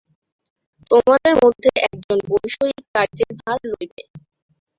[0.91, 4.03] তোমাদের মধ্যে একজন বৈষয়িক কার্যের ভার লইবে।